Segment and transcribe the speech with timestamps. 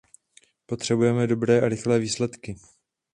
[0.65, 2.55] Potřebujeme dobré a rychlé výsledky!